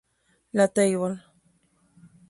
[0.53, 1.21] La Table